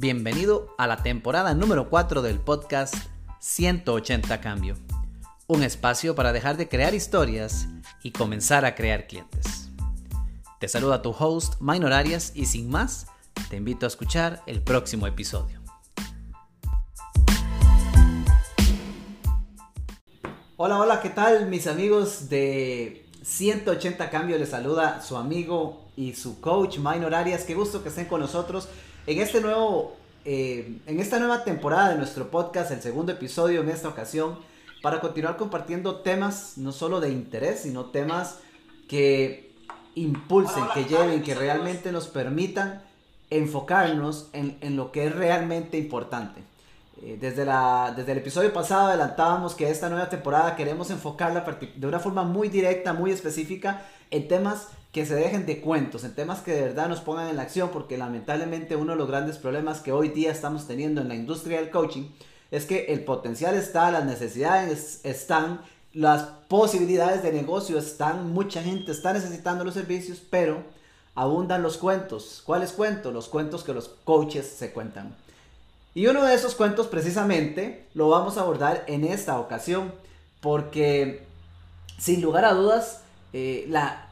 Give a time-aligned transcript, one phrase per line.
[0.00, 2.94] Bienvenido a la temporada número 4 del podcast
[3.38, 4.76] 180 Cambio,
[5.46, 7.68] un espacio para dejar de crear historias
[8.02, 9.68] y comenzar a crear clientes.
[10.58, 13.08] Te saluda tu host Minor Arias y sin más,
[13.50, 15.60] te invito a escuchar el próximo episodio.
[20.56, 24.38] Hola, hola, ¿qué tal mis amigos de 180 Cambio?
[24.38, 27.44] Les saluda su amigo y su coach Minor Arias.
[27.44, 28.66] Qué gusto que estén con nosotros
[29.06, 33.68] en este nuevo, eh, en esta nueva temporada de nuestro podcast, el segundo episodio en
[33.68, 34.38] esta ocasión,
[34.82, 38.38] para continuar compartiendo temas no solo de interés, sino temas
[38.88, 39.52] que
[39.94, 42.82] impulsen, que lleven, que realmente nos permitan
[43.30, 46.42] enfocarnos en, en lo que es realmente importante.
[47.02, 51.86] Eh, desde, la, desde el episodio pasado adelantábamos que esta nueva temporada queremos enfocarla de
[51.86, 56.40] una forma muy directa, muy específica en temas que se dejen de cuentos, en temas
[56.40, 59.80] que de verdad nos pongan en la acción, porque lamentablemente uno de los grandes problemas
[59.80, 62.08] que hoy día estamos teniendo en la industria del coaching
[62.50, 65.60] es que el potencial está, las necesidades están,
[65.92, 70.64] las posibilidades de negocio están, mucha gente está necesitando los servicios, pero
[71.14, 72.42] abundan los cuentos.
[72.44, 73.12] ¿Cuáles cuentos?
[73.12, 75.14] Los cuentos que los coaches se cuentan.
[75.94, 79.92] Y uno de esos cuentos precisamente lo vamos a abordar en esta ocasión,
[80.40, 81.24] porque
[81.98, 84.09] sin lugar a dudas, eh, la,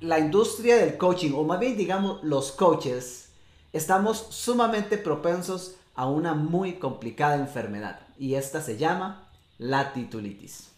[0.00, 3.28] la industria del coaching, o más bien digamos los coaches,
[3.72, 9.28] estamos sumamente propensos a una muy complicada enfermedad y esta se llama
[9.58, 10.70] la titulitis.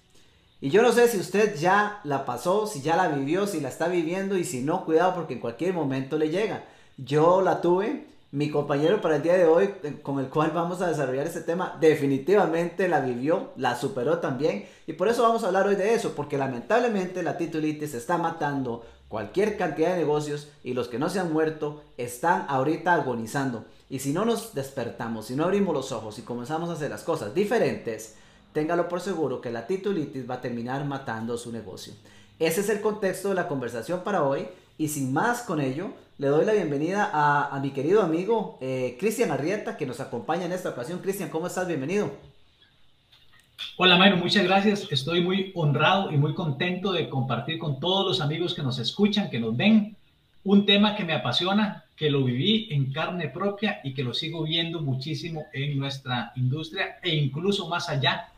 [0.60, 3.68] Y yo no sé si usted ya la pasó, si ya la vivió, si la
[3.68, 6.64] está viviendo y si no, cuidado porque en cualquier momento le llega.
[6.96, 10.80] Yo la tuve, mi compañero para el día de hoy, eh, con el cual vamos
[10.80, 14.64] a desarrollar este tema, definitivamente la vivió, la superó también.
[14.86, 18.84] Y por eso vamos a hablar hoy de eso, porque lamentablemente la titulitis está matando
[19.12, 23.66] cualquier cantidad de negocios y los que no se han muerto están ahorita agonizando.
[23.90, 27.02] Y si no nos despertamos, si no abrimos los ojos y comenzamos a hacer las
[27.02, 28.14] cosas diferentes,
[28.54, 31.92] téngalo por seguro que la titulitis va a terminar matando su negocio.
[32.38, 36.28] Ese es el contexto de la conversación para hoy y sin más con ello, le
[36.28, 40.70] doy la bienvenida a, mi querido amigo eh, Cristian Arrieta que nos acompaña en esta
[40.70, 41.00] ocasión.
[41.00, 41.68] Cristian, ¿cómo estás?
[41.68, 42.31] Bienvenido.
[43.76, 44.86] Hola Mayro, muchas gracias.
[44.90, 49.30] Estoy muy honrado y muy contento de compartir con todos los amigos que nos escuchan,
[49.30, 49.96] que nos ven,
[50.44, 54.42] un tema que me apasiona, que lo viví en carne propia y que lo sigo
[54.42, 58.28] viendo muchísimo en nuestra industria e incluso más allá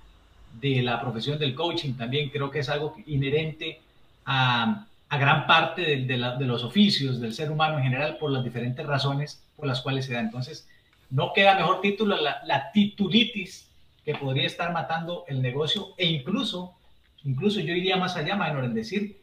[0.60, 1.94] de la profesión del coaching.
[1.94, 3.80] También creo que es algo inherente
[4.26, 9.42] a, gran parte de, los oficios del ser humano en general por las diferentes razones
[9.56, 10.20] por las cuales se da.
[10.20, 10.68] Entonces,
[11.10, 13.68] no queda mejor título la, la titulitis
[14.04, 16.74] que podría estar matando el negocio e incluso,
[17.24, 19.20] incluso yo iría más allá, Maynor, en decir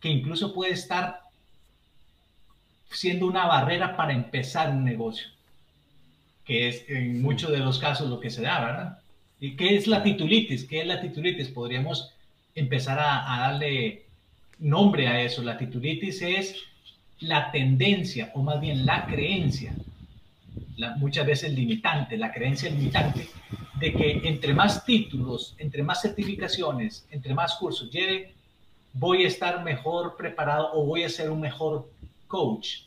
[0.00, 1.20] que incluso puede estar
[2.90, 5.28] siendo una barrera para empezar un negocio,
[6.44, 8.98] que es en muchos de los casos lo que se da, ¿verdad?
[9.40, 10.64] ¿Y qué es la titulitis?
[10.64, 11.48] ¿Qué es la titulitis?
[11.48, 12.12] Podríamos
[12.54, 14.04] empezar a, darle
[14.58, 15.42] nombre a eso.
[15.42, 16.56] La titulitis es
[17.20, 19.74] la tendencia, o más bien la creencia,
[20.96, 23.28] muchas veces limitante, la creencia limitante
[23.74, 28.34] de que entre más títulos, entre más certificaciones, entre más cursos lleve,
[28.92, 31.90] voy a estar mejor preparado o voy a ser un mejor
[32.26, 32.84] coach.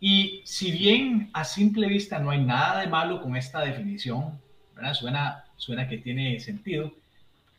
[0.00, 4.40] Y si bien a simple vista no hay nada de malo con esta definición,
[4.94, 6.92] Suena, suena que tiene sentido,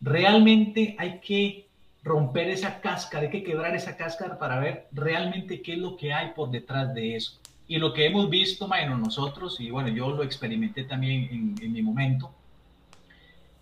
[0.01, 1.67] realmente hay que
[2.03, 6.11] romper esa cáscara, hay que quebrar esa cáscara para ver realmente qué es lo que
[6.11, 7.39] hay por detrás de eso.
[7.67, 11.81] Y lo que hemos visto, bueno, nosotros, y bueno, yo lo experimenté también en, mi
[11.81, 12.33] momento,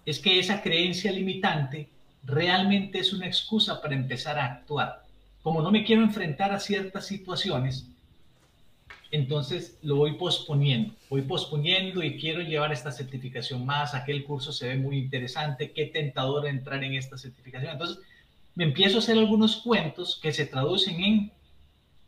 [0.06, 1.88] es que esa creencia limitante
[2.23, 5.03] realmente es una excusa para empezar a actuar.
[5.44, 7.88] Como no me quiero enfrentar a ciertas situaciones,
[9.11, 14.69] entonces lo voy posponiendo, voy posponiendo y quiero llevar esta certificación más, aquel curso se
[14.69, 17.73] ve muy interesante, qué tentador entrar en esta certificación.
[17.73, 18.00] Entonces
[18.56, 21.31] me empiezo a hacer algunos cuentos que se traducen en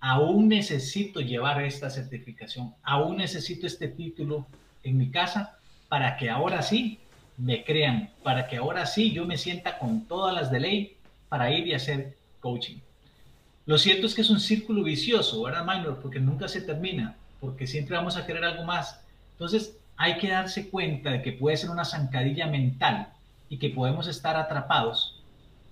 [0.03, 4.45] aún necesito llevar esta certificación, aún necesito este título
[4.83, 5.57] en mi casa
[5.87, 6.99] para que ahora sí
[7.37, 10.97] me crean, para que ahora sí yo me sienta con todas las de ley
[11.29, 12.79] para ir y hacer coaching.
[13.65, 16.01] Lo cierto es que es un círculo vicioso, ¿verdad, Minor?
[16.01, 18.99] Porque nunca se termina, porque siempre vamos a querer algo más.
[19.31, 23.07] Entonces, hay que darse cuenta de que puede ser una zancadilla mental
[23.47, 25.23] y que podemos estar atrapados,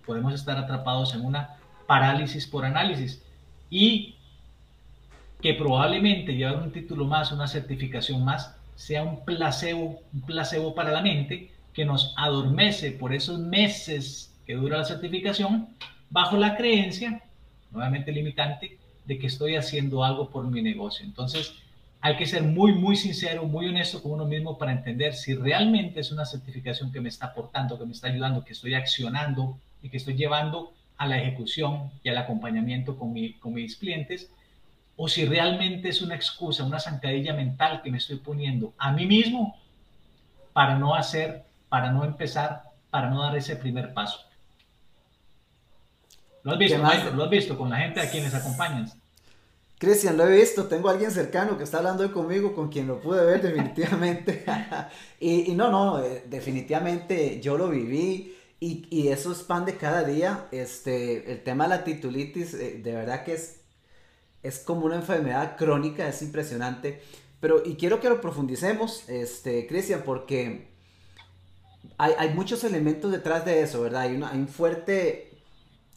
[0.06, 3.22] podemos estar atrapados en una parálisis por análisis.
[3.70, 4.16] Y
[5.42, 11.02] que probablemente llevar un título más, una certificación más, sea un placebo, placebo para la
[11.02, 15.70] mente que nos adormece por esos meses que dura la certificación,
[16.10, 17.24] bajo la creencia,
[17.72, 21.06] nuevamente limitante, de que estoy haciendo algo por mi negocio.
[21.06, 21.54] Entonces,
[22.02, 26.00] hay que ser muy, muy sincero, muy honesto con uno mismo para entender si realmente
[26.00, 29.90] es una certificación que me está aportando, que me está ayudando, que estoy accionando y
[29.90, 34.32] que estoy llevando a la ejecución y al acompañamiento con, con mis clientes,
[35.04, 39.08] o si realmente es una excusa, una zancadilla mental que me estoy poniendo a mí
[39.08, 39.60] mismo
[40.54, 44.20] para no hacer, para no empezar, para no dar ese primer paso.
[46.44, 46.78] ¿Lo has visto,
[47.16, 48.96] ¿Lo has visto con la gente a quienes acompañas?
[49.80, 52.86] Cristian, lo he visto, tengo a alguien cercano que está hablando hoy conmigo, con quien
[52.86, 54.46] lo pude ver definitivamente.
[55.20, 60.04] y, no, no, eh, definitivamente yo lo viví y, y, eso es pan de cada
[60.04, 60.46] día.
[60.52, 63.61] Este, el tema de la titulitis, eh, de verdad que es,
[64.44, 67.02] es como una enfermedad crónica, es impresionante.
[67.40, 70.70] Pero, y quiero que lo profundicemos, este, Cristian, porque
[71.98, 74.02] hay, hay, muchos elementos detrás de eso, ¿verdad?
[74.02, 75.32] Hay, una, hay, un fuerte,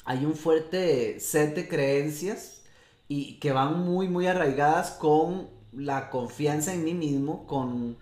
[0.05, 2.63] hay un fuerte set de creencias
[3.09, 7.99] y que van muy, muy arraigadas con la confianza en mí mismo, con,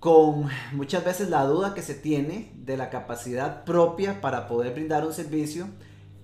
[0.00, 5.06] con muchas veces la duda que se tiene de la capacidad propia para poder brindar
[5.06, 5.68] un servicio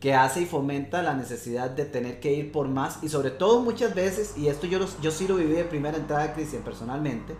[0.06, 3.61] que hace y fomenta la necesidad de tener que ir por más y sobre todo
[3.61, 7.35] muchas veces, y esto yo, yo sí lo viví de primera entrada, Cristian, personalmente,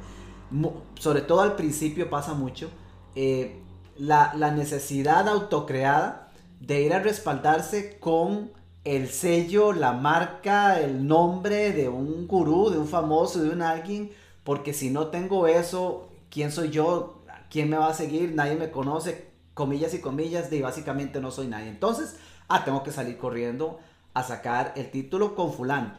[0.99, 2.69] sobre todo al principio pasa mucho,
[3.15, 3.63] eh,
[3.97, 8.51] la, la necesidad autocreada de ir a respaldarse con
[8.83, 14.11] el sello, la marca, el nombre de un gurú, de un famoso, de un alguien,
[14.43, 17.23] porque si no tengo eso, ¿quién soy yo?
[17.49, 18.35] ¿Quién me va a seguir?
[18.35, 19.26] Nadie me conoce,
[19.57, 21.71] comillas y comillas, de básicamente no soy nadie.
[21.71, 22.17] Entonces,
[22.47, 23.81] ah, tengo que salir corriendo
[24.13, 25.95] a sacar el título con fulano.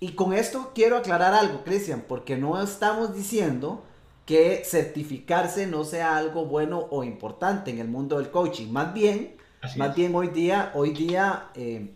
[0.00, 3.84] Y con esto quiero aclarar algo, Cristian, porque no estamos diciendo
[4.24, 8.72] que certificarse no sea algo bueno o importante en el mundo del coaching.
[8.72, 9.36] Más bien,
[9.76, 11.94] más bien hoy día, hoy día eh,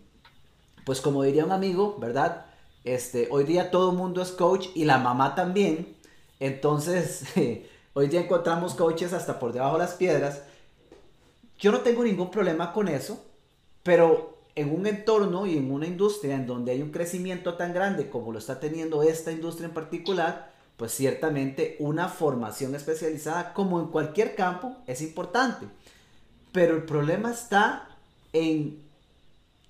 [0.85, 2.45] pues como diría un amigo, ¿verdad?
[2.83, 5.97] Este, hoy día todo el mundo es coach y la mamá también.
[6.39, 7.23] Entonces,
[7.93, 10.43] hoy día encontramos coaches hasta por debajo de las piedras.
[11.59, 13.25] Yo no tengo ningún problema con eso,
[13.83, 18.09] pero en un entorno y en una industria en donde hay un crecimiento tan grande
[18.09, 23.87] como lo está teniendo esta industria en particular, pues ciertamente una formación especializada, como en
[23.87, 25.67] cualquier campo, es importante.
[26.51, 27.89] Pero el problema está
[28.33, 28.87] en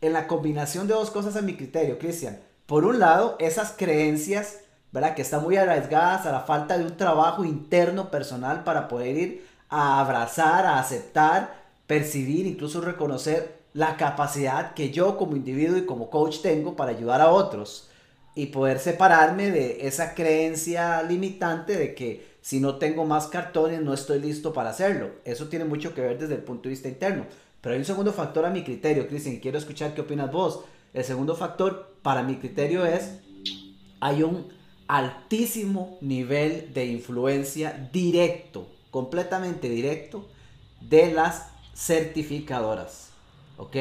[0.02, 2.40] en la combinación de dos cosas a mi criterio, Cristian.
[2.66, 4.60] Por un lado, esas creencias,
[4.92, 5.16] ¿verdad?
[5.16, 9.48] Que están muy arraigadas a la falta de un trabajo interno personal para poder ir
[9.70, 16.10] a abrazar, a aceptar, percibir, incluso reconocer la capacidad que yo como individuo y como
[16.10, 17.90] coach tengo para ayudar a otros
[18.36, 23.94] y poder separarme de esa creencia limitante de que si no tengo más cartones no
[23.94, 25.10] estoy listo para hacerlo.
[25.26, 27.26] Eso tiene mucho que ver desde el punto de vista interno.
[27.62, 30.62] Pero hay un segundo factor a mi criterio, Cristian, quiero escuchar qué opinas vos.
[30.94, 33.20] El segundo factor para mi criterio es,
[34.00, 34.48] hay un
[34.88, 40.30] altísimo nivel de influencia directo, completamente directo,
[40.82, 43.10] de las certificadoras.
[43.58, 43.76] ¿Ok?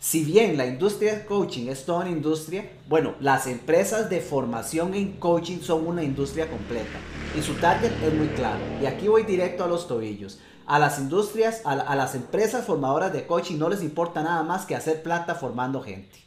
[0.00, 4.94] Si bien la industria de coaching es toda una industria, bueno, las empresas de formación
[4.94, 6.98] en coaching son una industria completa.
[7.38, 8.60] Y su target es muy claro.
[8.82, 13.26] Y aquí voy directo a los tobillos a las industrias, a, las empresas formadoras de
[13.26, 16.18] coaching no les importa nada más que hacer plata formando gente.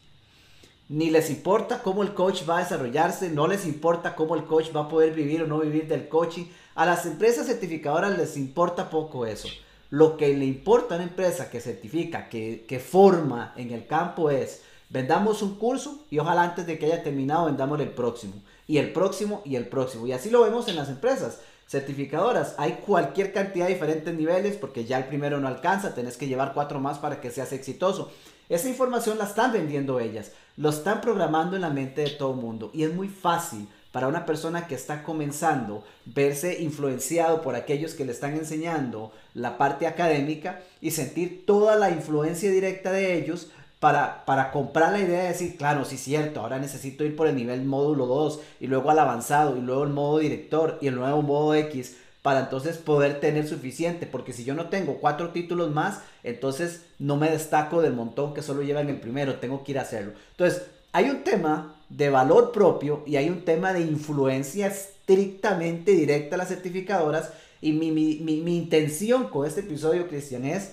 [0.87, 4.67] Ni les importa cómo el coach va a desarrollarse, no les importa cómo el coach
[4.75, 6.45] va a poder vivir o no vivir del coaching.
[6.75, 9.47] A las empresas certificadoras les importa poco eso.
[9.89, 14.29] Lo que le importa a una empresa que certifica, que, que forma en el campo
[14.29, 18.33] es, vendamos un curso y ojalá antes de que haya terminado vendamos el próximo.
[18.67, 20.07] Y el próximo y el próximo.
[20.07, 22.55] Y así lo vemos en las empresas certificadoras.
[22.57, 26.53] Hay cualquier cantidad de diferentes niveles porque ya el primero no alcanza, tenés que llevar
[26.53, 28.11] cuatro más para que seas exitoso.
[28.47, 32.41] Esa información la están vendiendo ellas, lo están programando en la mente de todo el
[32.41, 37.93] mundo y es muy fácil para una persona que está comenzando verse influenciado por aquellos
[37.93, 43.47] que le están enseñando la parte académica y sentir toda la influencia directa de ellos
[43.79, 47.37] para, comprar la idea de decir, claro, sí es cierto, ahora necesito ir por el
[47.37, 51.21] nivel módulo 2 y luego al avanzado y luego el modo director y el nuevo
[51.21, 56.01] modo X para entonces poder tener suficiente, porque si yo no tengo cuatro títulos más,
[56.21, 59.83] entonces no me destaco del montón que solo llevan el primero, tengo que ir a
[59.83, 60.11] hacerlo.
[60.31, 66.35] Entonces, hay un tema de valor propio y hay un tema de influencia estrictamente directa
[66.35, 70.71] a las certificadoras y mi, mi, mi, mi intención con este episodio, Cristian, es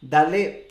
[0.00, 0.68] darle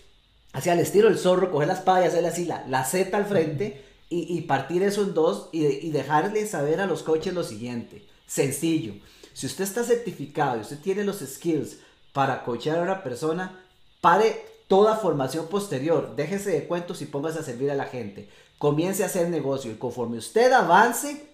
[0.54, 3.26] hacia el estilo del zorro, coger la espada y hacerle así la, la Z al
[3.26, 8.06] frente y, partir eso en dos y, y, dejarle saber a los coaches lo siguiente.
[8.28, 8.94] Sencillo.
[9.34, 11.78] Si usted está certificado y usted tiene los skills
[12.12, 13.60] para coachar a una persona,
[14.02, 18.28] pare toda formación posterior, déjese de cuentos y póngase a servir a la gente.
[18.58, 21.28] Comience a hacer negocio y conforme usted avance,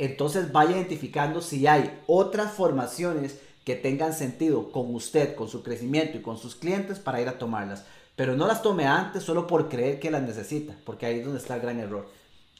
[0.00, 6.18] entonces vaya identificando si hay otras formaciones que tengan sentido con usted, con su crecimiento
[6.18, 7.86] y con sus clientes para ir a tomarlas.
[8.16, 11.38] Pero no las tome antes solo por creer que las necesita, porque ahí es donde
[11.38, 12.10] está el gran error.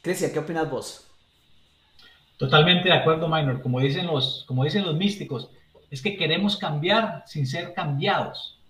[0.03, 1.05] Cristian, ¿qué opinas vos?
[2.37, 3.61] Totalmente de acuerdo, Minor.
[3.61, 5.51] Como dicen los, como dicen los místicos,
[5.91, 8.62] es que queremos cambiar sin ser cambiados.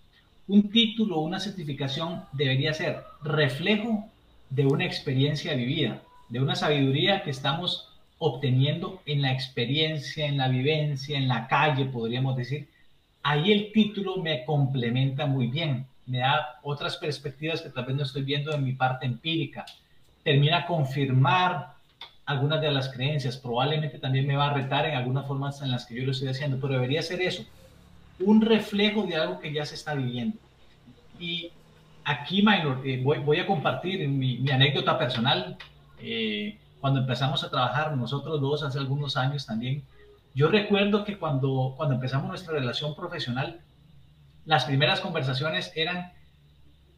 [0.47, 4.09] Un título una certificación debería ser reflejo
[4.49, 10.49] de una experiencia vivida, de una sabiduría que estamos obteniendo en la experiencia, en la
[10.49, 12.67] vivencia, en la calle, podríamos decir.
[13.23, 18.03] Ahí el título me complementa muy bien, me da otras perspectivas que tal vez no
[18.03, 19.65] estoy viendo en mi parte empírica.
[20.23, 21.73] Termina confirmar
[22.25, 25.85] algunas de las creencias, probablemente también me va a retar en algunas formas en las
[25.85, 27.45] que yo lo estoy haciendo, pero debería ser eso,
[28.19, 30.37] un reflejo de algo que ya se está viviendo.
[31.19, 31.51] Y
[32.03, 35.57] aquí, Minor, eh, voy, a compartir mi, mi anécdota personal.
[35.99, 39.83] Eh, cuando empezamos a trabajar nosotros dos hace algunos años también,
[40.35, 43.61] yo recuerdo que cuando, cuando empezamos nuestra relación profesional,
[44.45, 46.11] las primeras conversaciones eran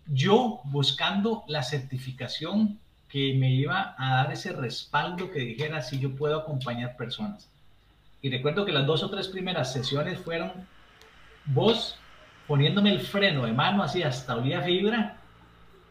[0.08, 2.80] yo buscando la certificación
[3.10, 7.50] que me iba a dar ese respaldo que dijera si yo puedo acompañar personas.
[8.22, 10.52] Y recuerdo que las dos o tres primeras sesiones fueron
[11.46, 11.98] vos
[12.48, 15.18] poniéndome el freno de mano así hasta olía fibra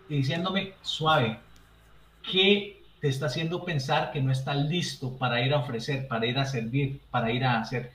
[0.08, 1.38] y diciéndome suave,
[2.30, 6.38] ¿qué te está haciendo pensar que no estás listo para ir a ofrecer, para ir
[6.38, 7.92] a servir, para ir a hacer?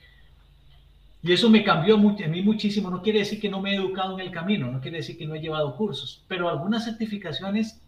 [1.21, 2.89] Y eso me cambió a mí muchísimo.
[2.89, 5.25] No quiere decir que no me he educado en el camino, no quiere decir que
[5.25, 7.81] no he llevado cursos, pero algunas certificaciones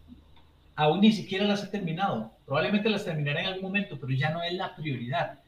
[0.76, 2.30] aún ni siquiera las he terminado.
[2.44, 5.38] Probablemente las terminaré en algún momento, pero ya no es la prioridad.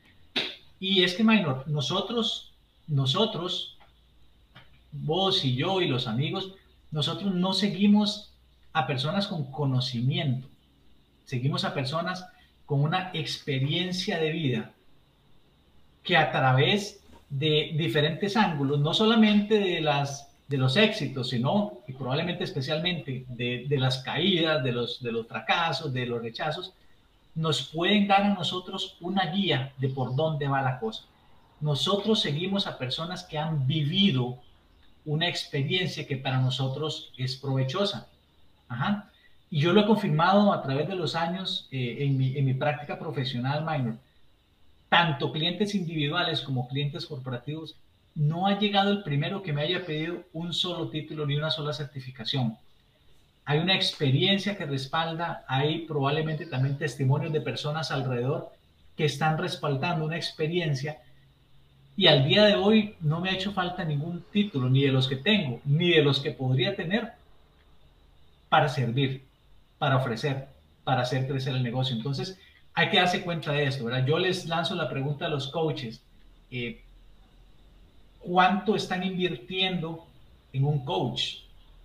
[0.81, 2.53] Y es que, Minor, nosotros,
[2.87, 3.74] nosotros,
[5.03, 6.53] vos y yo y los amigos,
[6.91, 8.33] nosotros no seguimos
[8.73, 10.49] a personas con conocimiento,
[11.25, 12.27] seguimos a personas
[12.67, 14.71] con una experiencia de vida
[16.03, 21.93] que a través de diferentes ángulos, no solamente de las de los éxitos, sino, y
[21.93, 26.75] probablemente especialmente de, las caídas, de los, de los fracasos, de los rechazos,
[27.35, 31.05] nos pueden dar a nosotros una guía de por dónde va la cosa.
[31.61, 34.39] Nosotros seguimos a personas que han vivido
[35.05, 38.09] una experiencia que para nosotros es provechosa.
[39.51, 42.55] Y yo lo he confirmado a través de los años eh, en, mi, en mi
[42.55, 43.97] práctica profesional minor.
[44.89, 47.77] Tanto clientes individuales como clientes corporativos
[48.15, 51.73] no ha llegado el primero que me haya pedido un solo título ni una sola
[51.73, 52.57] certificación.
[53.45, 58.51] Hay una experiencia que respalda, hay probablemente también testimonios de personas alrededor
[58.97, 60.99] que están respaldando una experiencia
[61.97, 65.09] y al día de hoy no me ha hecho falta ningún título, ni de los
[65.09, 67.13] que tengo, ni de los que podría tener
[68.49, 69.23] para servir,
[69.79, 70.49] para ofrecer,
[70.83, 71.95] para hacer crecer el negocio.
[71.95, 72.39] Entonces,
[72.75, 74.05] hay que darse cuenta de esto, ¿verdad?
[74.07, 76.03] Yo les lanzo la pregunta a los coaches.
[76.51, 76.81] Eh,
[78.25, 80.07] cuánto están invirtiendo
[80.53, 81.37] en un coach.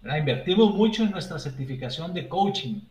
[0.03, 2.81] Invertimos mucho en nuestra certificación de coaching,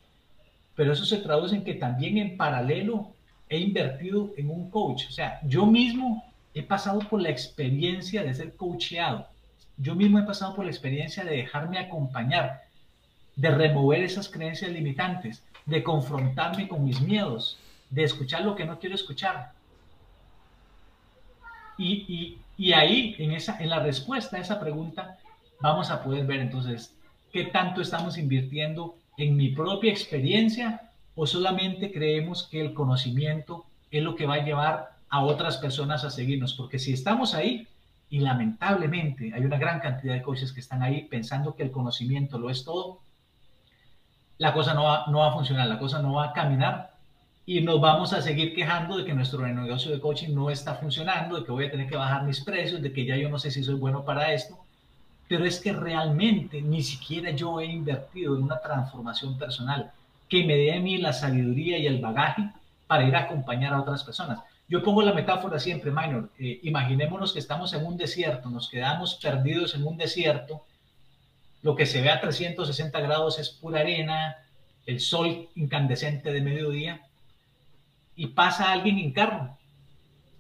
[0.75, 3.13] pero eso se traduce en que también en paralelo
[3.49, 5.07] he invertido en un coach.
[5.09, 6.28] O sea, yo mismo
[6.59, 9.29] he pasado por la experiencia de ser coacheado.
[9.77, 12.63] Yo mismo he pasado por la experiencia de dejarme acompañar,
[13.37, 17.59] de remover esas creencias limitantes, de confrontarme con mis miedos,
[17.91, 19.53] de escuchar lo que no quiero escuchar.
[21.77, 25.17] Y, y, ahí, en, esa, en la respuesta a esa pregunta,
[25.61, 26.93] vamos a poder ver entonces
[27.33, 34.03] qué tanto estamos invirtiendo en mi propia experiencia o solamente creemos que el conocimiento es
[34.03, 36.55] lo que va a llevar a otras personas a seguirnos.
[36.55, 37.67] Porque si estamos ahí,
[38.11, 42.39] y lamentablemente hay una gran cantidad de coaches que están ahí pensando que el conocimiento
[42.39, 43.01] lo es todo,
[44.39, 46.93] la cosa no va, no va a funcionar, la cosa no va a caminar
[47.45, 51.37] y nos vamos a seguir quejando de que nuestro negocio de coaching no está funcionando,
[51.37, 53.51] de que voy a tener que bajar mis precios, de que ya yo no sé
[53.51, 54.59] si soy bueno para esto,
[55.29, 59.91] pero es que realmente ni siquiera yo he invertido en una transformación personal
[60.29, 62.51] que me dé a mí la sabiduría y el bagaje
[62.87, 64.41] para ir a acompañar a otras personas.
[64.69, 69.15] Yo pongo la metáfora siempre, Minor, eh, imaginémonos que estamos en un desierto, nos quedamos
[69.15, 70.65] perdidos en un desierto,
[71.63, 74.37] lo que se ve a 360 grados es pura arena,
[74.85, 77.03] el sol incandescente de mediodía,
[78.15, 79.57] y pasa alguien en carro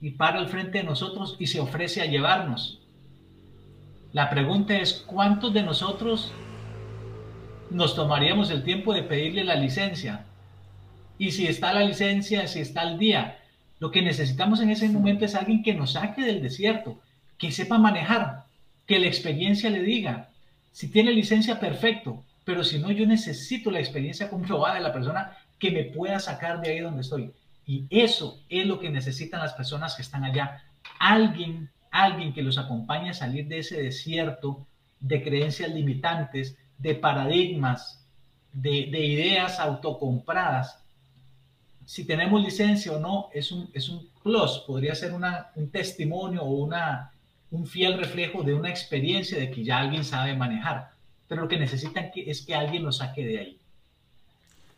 [0.00, 2.80] y para al frente de nosotros y se ofrece a llevarnos.
[4.12, 6.32] La pregunta es, ¿cuántos de nosotros
[7.70, 10.26] nos tomaríamos el tiempo de pedirle la licencia?
[11.18, 13.38] Y si está la licencia, si está el día,
[13.78, 17.00] lo que necesitamos en ese momento es alguien que nos saque del desierto,
[17.38, 18.44] que sepa manejar,
[18.86, 20.30] que la experiencia le diga,
[20.72, 25.36] si tiene licencia, perfecto, pero si no, yo necesito la experiencia comprobada de la persona
[25.58, 27.32] que me pueda sacar de ahí donde estoy.
[27.66, 30.62] Y eso es lo que necesitan las personas que están allá.
[30.98, 34.66] Alguien, alguien que los acompañe a salir de ese desierto
[35.00, 38.06] de creencias limitantes, de paradigmas,
[38.52, 40.77] de, ideas autocompradas.
[41.88, 46.42] Si tenemos licencia o no, es un, es un plus, podría ser una, un testimonio
[46.42, 47.12] o una,
[47.50, 50.90] un fiel reflejo de una experiencia de que ya alguien sabe manejar.
[51.26, 53.58] Pero lo que necesitan es que alguien lo saque de ahí.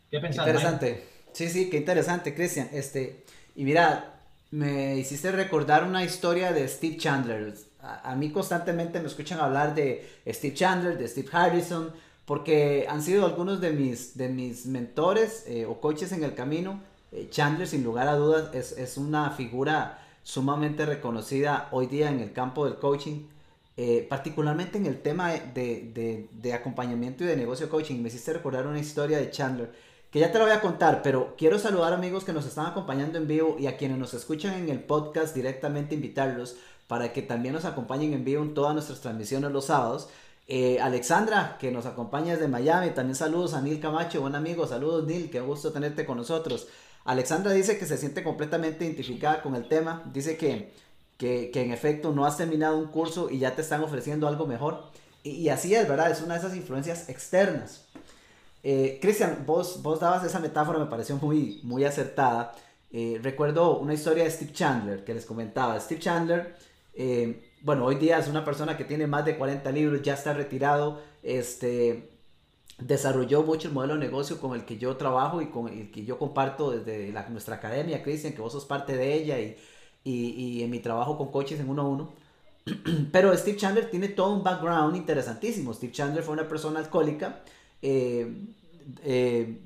[0.08, 0.46] ¿Qué pensás?
[0.46, 1.04] Interesante.
[1.32, 2.68] Sí, sí, qué interesante, Cristian.
[2.72, 3.24] Este,
[3.56, 4.14] y mira,
[4.52, 7.54] me hiciste recordar una historia de Steve Chandler.
[7.82, 11.90] A, mí constantemente me escuchan hablar de Steve Chandler, de Steve Harrison,
[12.24, 16.88] porque han sido algunos de mis, de mis mentores eh, o coaches en el camino.
[17.12, 22.20] Eh, Chandler, sin lugar a dudas, es, es, una figura sumamente reconocida hoy día en
[22.20, 23.26] el campo del coaching,
[23.76, 28.00] eh, particularmente en el tema de, de, acompañamiento y de negocio coaching.
[28.00, 29.72] Me hiciste recordar una historia de Chandler
[30.10, 33.16] que ya te lo voy a contar, pero quiero saludar amigos que nos están acompañando
[33.16, 36.56] en vivo y a quienes nos escuchan en el podcast directamente invitarlos
[36.88, 40.08] para que también nos acompañen en vivo en todas nuestras transmisiones los sábados.
[40.48, 45.06] Eh, Alexandra, que nos acompaña desde Miami, también saludos a Neil Camacho, buen amigo, saludos
[45.06, 46.66] Neil, qué gusto tenerte con nosotros.
[47.04, 50.72] Alexandra dice que se siente completamente identificada con el tema, dice que,
[51.16, 54.84] que, en efecto no has terminado un curso y ya te están ofreciendo algo mejor.
[55.22, 56.10] Y, así es, ¿verdad?
[56.10, 57.86] Es una de esas influencias externas.
[58.62, 62.52] Eh, Cristian, vos, vos dabas esa metáfora, me pareció muy, muy acertada.
[62.92, 65.78] Eh, recuerdo una historia de Steve Chandler que les comentaba.
[65.78, 66.56] Steve Chandler,
[66.94, 70.32] eh, bueno, hoy día es una persona que tiene más de 40 libros, ya está
[70.32, 72.10] retirado, este,
[72.80, 76.04] desarrolló mucho el modelo de negocio con el que yo trabajo y con el que
[76.04, 79.56] yo comparto desde nuestra academia, Cristian, que vos sos parte de ella y,
[80.04, 82.12] y, y en mi trabajo con coaches en uno a uno.
[83.12, 85.72] Pero Steve Chandler tiene todo un background interesantísimo.
[85.72, 87.42] Steve Chandler fue una persona alcohólica
[87.82, 88.32] eh,
[89.04, 89.58] eh,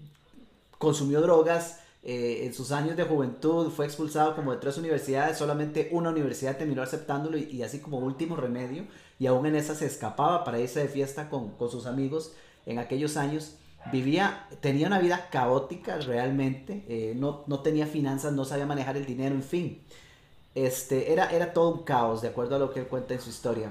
[0.78, 5.89] consumió drogas eh, en sus años de juventud, fue expulsado como de tres universidades, solamente
[5.93, 8.84] una universidad terminó aceptándolo y, así como último remedio,
[9.19, 12.32] y aún en esa se escapaba para irse de fiesta con, con sus amigos
[12.67, 13.57] en aquellos años
[13.93, 19.35] vivía, tenía una vida caótica realmente, no, no, tenía finanzas, no sabía manejar el dinero,
[19.35, 19.83] en fin.
[20.55, 23.31] Este, era, era todo un caos, de acuerdo a lo que él cuenta en su
[23.31, 23.71] historia.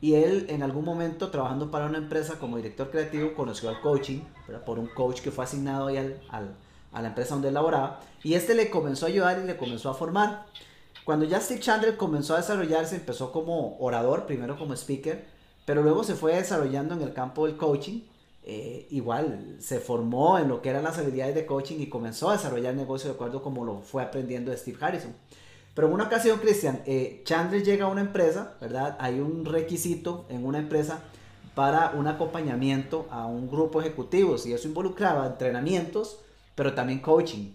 [0.00, 4.20] Y él en algún momento trabajando para una empresa como director creativo conoció al coaching,
[4.66, 6.56] por un coach que fue asignado ahí al,
[6.92, 8.00] a la empresa donde él laboraba.
[8.24, 10.46] Y este le comenzó a ayudar y le comenzó a formar.
[11.04, 15.24] Cuando ya Steve Chandler comenzó a desarrollarse, empezó como orador, primero como speaker,
[15.64, 18.00] pero luego se fue desarrollando en el campo del coaching.
[18.44, 22.32] Eh, igual se formó en lo que eran las habilidades de coaching y comenzó a
[22.32, 25.14] desarrollar negocio de acuerdo como lo fue aprendiendo de Steve Harrison.
[25.74, 28.96] Pero en una ocasión, Cristian, eh, Chandler llega a una empresa, ¿verdad?
[28.98, 31.00] Hay un requisito en una empresa
[31.54, 36.18] para un acompañamiento a un grupo de ejecutivos y eso involucraba entrenamientos,
[36.56, 37.52] pero también coaching.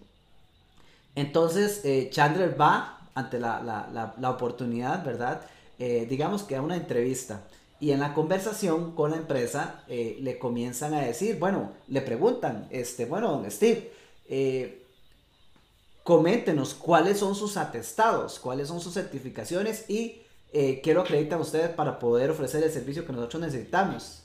[1.16, 5.42] Entonces, eh, Chandler va ante la, la, la, oportunidad, ¿verdad?
[5.80, 7.42] Digamos que a una entrevista.
[7.80, 13.06] Y en la conversación con la empresa le comienzan a decir, bueno, le preguntan, este,
[13.06, 13.92] bueno, Steve,
[16.08, 20.22] coméntenos cuáles son sus atestados, cuáles son sus certificaciones y
[20.54, 24.24] eh, qué lo acreditan ustedes para poder ofrecer el servicio que nosotros necesitamos.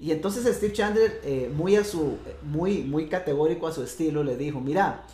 [0.00, 4.36] Y entonces Steve Chandler, eh, muy, a su, muy, muy categórico a su estilo, le
[4.36, 5.04] dijo, mira,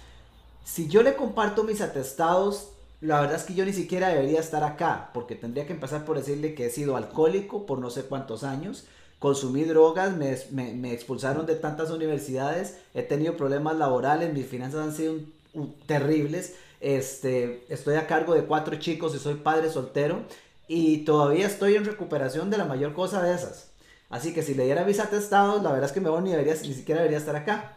[0.65, 4.65] si yo le comparto mis atestados, la verdad es que yo ni siquiera debería estar
[4.65, 8.45] acá, porque tendría que empezar por decirle que he sido alcohólico por no sé cuántos
[8.45, 8.87] años,
[9.19, 14.95] consumí drogas, me, me, expulsaron de tantas universidades, he tenido problemas laborales, mis finanzas han
[14.95, 15.15] sido
[15.55, 16.55] un terribles.
[16.81, 20.23] Este, estoy a cargo de cuatro chicos y soy padre soltero
[20.69, 23.71] y todavía estoy en recuperación de la mayor cosa de esas.
[24.11, 26.75] Así que si le diera mis atestados, la verdad es que mejor ni, debería, ni
[26.75, 27.77] siquiera debería estar acá.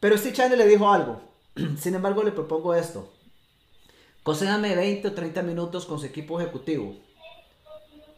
[0.00, 1.20] Pero este Channel le dijo algo.
[1.78, 3.12] Sin embargo, le propongo esto.
[4.30, 6.94] Concédame 20 o 30 minutos con su equipo ejecutivo.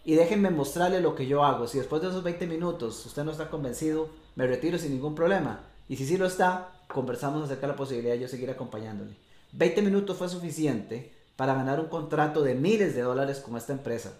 [0.05, 1.67] Y déjenme mostrarle lo que yo hago.
[1.67, 5.61] Si después de esos 20 minutos usted no está convencido, me retiro sin ningún problema.
[5.89, 9.17] Y si sí lo está, conversamos acerca de la posibilidad de yo seguir acompañándole.
[9.53, 14.13] 20 minutos fue suficiente para ganar un contrato de miles de dólares con esta empresa.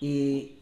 [0.00, 0.60] Y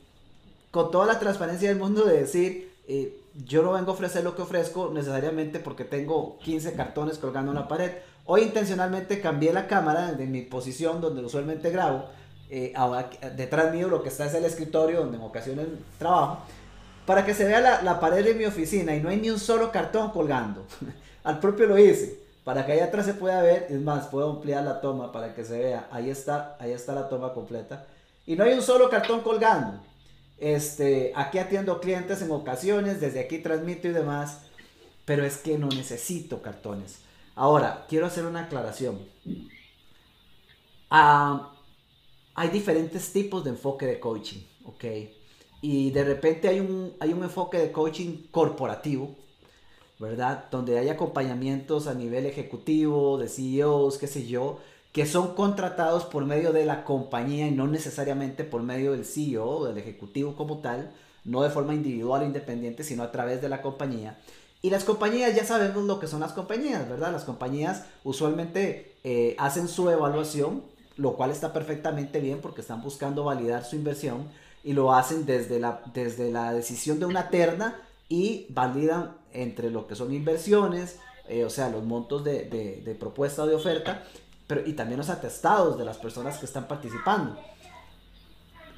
[0.71, 4.35] con toda la transparencia del mundo de decir, eh, yo no vengo a ofrecer lo
[4.35, 7.93] que ofrezco necesariamente porque tengo 15 cartones colgando en la pared.
[8.31, 12.05] Hoy intencionalmente cambié la cámara de mi posición donde usualmente grabo.
[12.51, 12.75] Eh,
[13.37, 15.67] detrás mío lo que está es el escritorio donde en ocasiones
[15.99, 16.43] trabajo.
[17.07, 19.39] Para que se vea la, la pared de mi oficina y no hay ni un
[19.39, 20.67] solo cartón colgando.
[21.25, 22.21] Al propio lo hice.
[22.45, 23.67] Para que allá atrás se pueda ver.
[23.71, 25.89] Es más, puedo ampliar la toma para que se vea.
[25.91, 27.87] Ahí está, ahí está la toma completa.
[28.27, 29.81] Y no hay un solo cartón colgando.
[30.37, 34.41] Este, aquí atiendo clientes en ocasiones, desde aquí transmito y demás.
[35.07, 37.08] Pero es que no necesito cartones.
[37.39, 38.99] Ahora, quiero hacer una aclaración.
[40.91, 41.53] ah,
[42.35, 44.85] hay diferentes tipos de enfoque de coaching, ¿ok?
[45.63, 49.15] Y de repente hay un, hay un enfoque de coaching corporativo,
[50.01, 50.47] ¿verdad?
[50.51, 54.59] Donde hay acompañamientos a nivel ejecutivo, de CEOs, qué sé yo,
[54.93, 59.49] que son contratados por medio de la compañía y no necesariamente por medio del CEO
[59.49, 60.93] o del ejecutivo como tal,
[61.25, 64.19] no de forma individual o independiente, sino a través de la compañía.
[64.61, 67.13] Y las compañías, ya sabemos lo que son las compañías, ¿verdad?
[67.13, 70.63] Las compañías usualmente eh, hacen su evaluación,
[70.97, 74.29] lo cual está perfectamente bien porque están buscando validar su inversión
[74.65, 79.87] y lo hacen desde la, desde la decisión de una terna y validan entre lo
[79.87, 84.03] que son inversiones, eh, o sea, los montos de, de, de propuesta o de oferta,
[84.49, 87.39] pero, y también los atestados de las personas que están participando.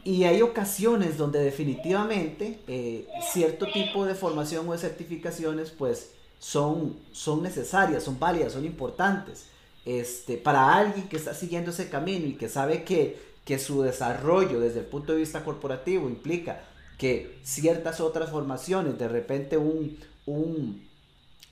[0.04, 6.96] Y hay ocasiones donde definitivamente eh, cierto tipo de formación o de certificaciones pues son,
[7.12, 9.46] son necesarias, son válidas, son importantes.
[9.84, 14.60] Este, para alguien que está siguiendo ese camino y que sabe que, que su desarrollo
[14.60, 16.62] desde el punto de vista corporativo implica
[16.98, 20.90] que ciertas otras formaciones, de repente un, un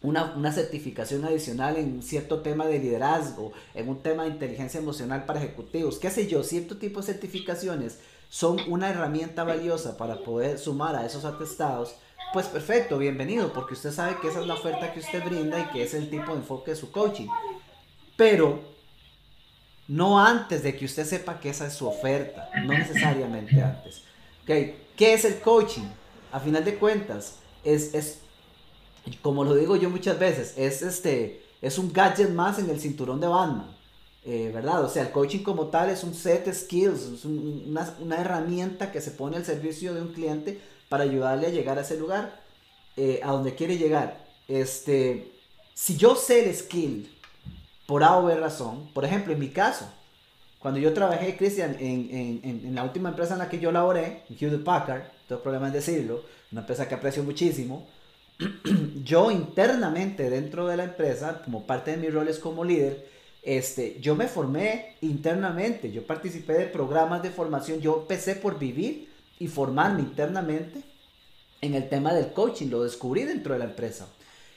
[0.01, 5.25] una, una, certificación adicional en cierto tema de liderazgo, en un tema de inteligencia emocional
[5.27, 7.99] para ejecutivos, qué sé yo, cierto tipo de certificaciones
[8.29, 11.95] son una herramienta valiosa para poder sumar a esos atestados,
[12.33, 15.65] pues perfecto, bienvenido, porque usted sabe que esa es la oferta que usted brinda y
[15.69, 17.29] que es el tipo de enfoque de su coaching.
[18.17, 18.61] Pero
[19.87, 24.03] no antes de que usted sepa que esa es su oferta, no necesariamente antes.
[24.43, 24.87] Okay.
[24.97, 25.89] ¿Qué es el coaching?
[26.31, 28.19] A final de cuentas, es, es,
[29.23, 33.21] como lo digo yo muchas veces, es, este, es un gadget más en el cinturón
[33.21, 33.78] de Batman.
[34.31, 34.85] Eh, ¿verdad?
[34.85, 39.01] O sea, el coaching como tal es un set de skills, es una, herramienta que
[39.01, 40.61] se pone al servicio de un cliente
[40.91, 42.39] para ayudarle a llegar a ese lugar,
[42.99, 44.27] eh, a donde quiere llegar.
[44.47, 45.33] Este,
[45.73, 47.11] si yo sé el skill,
[47.87, 49.91] por A o B razón, por ejemplo, en mi caso,
[50.59, 54.63] cuando yo trabajé, Cristian, en, la última empresa en la que yo laboré, en Hewlett
[54.63, 57.89] Packard, tengo problema en decirlo, una empresa que aprecio muchísimo,
[59.05, 64.15] yo internamente dentro de la empresa, como parte de mis roles como líder, este, yo
[64.15, 70.01] me formé internamente, yo participé de programas de formación, yo empecé por vivir y formarme
[70.01, 70.83] internamente
[71.61, 74.09] en el tema del coaching, lo descubrí dentro de la empresa.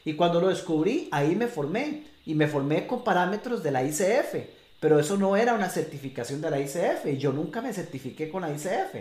[0.04, 4.36] Y cuando lo descubrí, ahí me formé y me formé con parámetros de la ICF,
[4.80, 8.42] pero eso no era una certificación de la ICF, y yo nunca me certifiqué con
[8.42, 8.96] la ICF.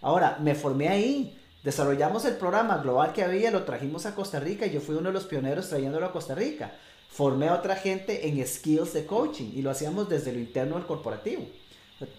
[0.00, 4.66] Ahora, me formé ahí, desarrollamos el programa global que había, lo trajimos a Costa Rica
[4.66, 6.72] y yo fui uno de los pioneros trayéndolo a Costa Rica
[7.10, 10.86] formé a otra gente en skills de coaching y lo hacíamos desde lo interno del
[10.86, 11.44] corporativo.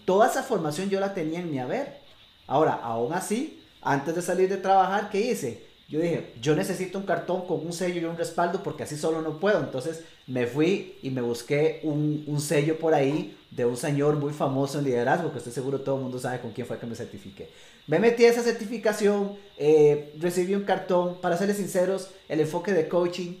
[0.04, 2.00] Toda esa formación yo la tenía en mi haber.
[2.46, 5.72] Ahora, aún así, antes de salir de trabajar, ¿qué hice?
[5.88, 9.20] Yo dije, yo necesito un cartón con un sello y un respaldo porque así solo
[9.20, 9.60] no puedo.
[9.60, 14.78] Entonces me fui y me busqué un, sello por ahí de un señor muy famoso
[14.78, 17.50] en liderazgo, que estoy seguro todo el mundo sabe con quién fue que me certifiqué.
[17.86, 21.20] Me metí a esa certificación, eh, recibí un cartón.
[21.20, 23.38] Para serles sinceros, el enfoque de coaching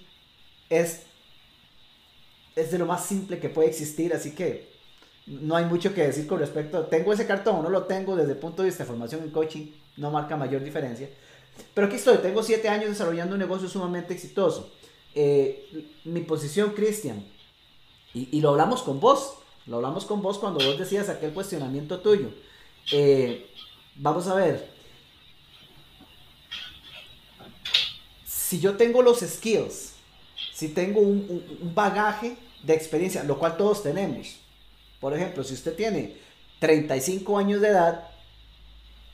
[0.68, 1.02] es
[2.56, 4.70] es de lo más simple que puede existir, así que
[5.26, 6.86] no hay mucho que decir con respecto.
[6.86, 9.30] Tengo ese cartón o no lo tengo desde el punto de vista de formación en
[9.30, 11.08] coaching, no marca mayor diferencia.
[11.74, 14.72] Pero aquí estoy, tengo siete años desarrollando un negocio sumamente exitoso.
[15.14, 17.24] Eh, mi posición, Cristian,
[18.14, 19.34] y, y, lo hablamos con vos,
[19.66, 22.30] lo hablamos con vos cuando vos decías aquel cuestionamiento tuyo.
[22.90, 23.46] Eh,
[23.96, 24.70] vamos a ver.
[28.24, 29.91] Si yo tengo los skills,
[30.62, 34.36] si tengo un, bagaje de experiencia, lo cual todos tenemos.
[35.00, 36.16] Por ejemplo, si usted tiene
[36.60, 38.08] 35 años de edad,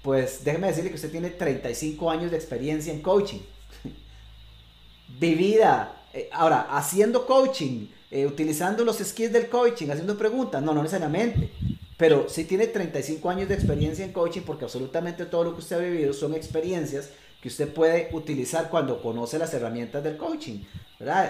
[0.03, 3.41] pues déjeme decirle que usted tiene 35 años de experiencia en coaching.
[5.19, 6.05] Vivida.
[6.13, 11.51] Eh, ahora, haciendo coaching, eh, utilizando los skills del coaching, haciendo preguntas, no, no necesariamente.
[11.97, 15.77] Pero sí tiene 35 años de experiencia en coaching porque absolutamente todo lo que usted
[15.77, 17.09] ha vivido son experiencias
[17.41, 20.61] que usted puede utilizar cuando conoce las herramientas del coaching.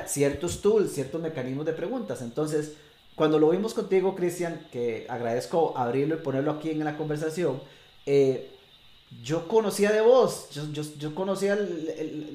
[0.07, 2.23] Ciertos tools, ciertos mecanismos de preguntas.
[2.23, 2.73] Entonces,
[3.15, 7.61] cuando lo vimos contigo, Cristian, que agradezco abrirlo y ponerlo aquí en la conversación,
[8.07, 8.51] eh,
[9.23, 11.59] yo conocía de vos, yo, yo, yo conocía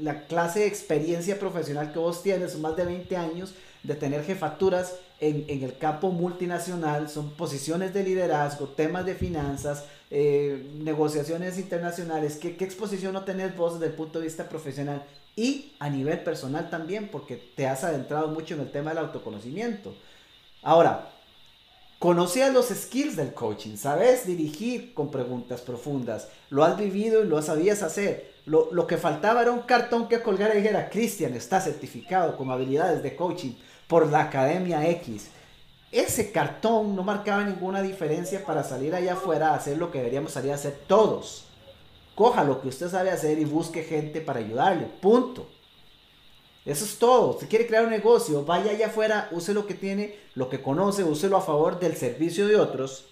[0.02, 4.96] la clase de experiencia profesional que vos tienes, más de 20 años de tener jefaturas
[5.20, 12.56] en el campo multinacional, son posiciones de liderazgo, temas de finanzas, eh, negociaciones internacionales, ¿qué,
[12.56, 15.04] ¿qué, exposición no tenés vos desde el punto de vista profesional
[15.36, 19.96] y a nivel personal también, porque te has adentrado mucho en el tema del autoconocimiento.
[20.62, 21.10] Ahora,
[21.98, 27.42] conocías los skills del coaching, sabes dirigir con preguntas profundas, lo has vivido y lo
[27.42, 28.32] sabías hacer.
[28.46, 32.52] Lo, lo que faltaba era un cartón que colgar y dijera, Cristian está certificado con
[32.52, 33.54] habilidades de coaching
[33.88, 35.30] por la Academia X.
[35.94, 40.32] ese cartón no marcaba ninguna diferencia para salir allá afuera a hacer lo que deberíamos
[40.32, 41.46] salir a hacer todos.
[42.16, 44.86] Coja lo que usted sabe hacer y busque gente para ayudarle.
[45.02, 45.48] Punto.
[46.66, 47.38] Eso es todo.
[47.40, 51.04] Si quiere crear un negocio, vaya allá afuera, use lo que tiene, lo que conoce,
[51.04, 53.06] úselo a favor del servicio de otros.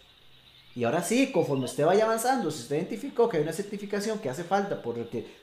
[0.74, 4.30] Y ahora sí, conforme usted vaya avanzando, si usted identificó que hay una certificación que
[4.30, 4.96] hace falta por,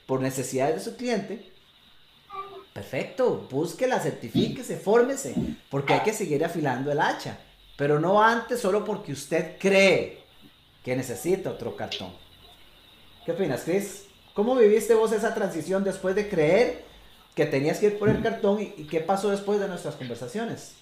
[0.06, 1.52] por necesidades de su cliente,
[2.78, 5.34] perfecto, búsquela, certifíquese, fórmese,
[5.68, 7.36] porque hay que seguir afilando el hacha.
[7.76, 10.20] Pero no antes solo porque usted cree
[10.84, 12.10] que necesita otro cartón.
[13.24, 14.06] ¿Qué opinas, Chris?
[14.32, 16.84] ¿Cómo viviste vos esa transición después de creer
[17.34, 20.76] que tenías que ir por el cartón y, qué pasó después de nuestras conversaciones?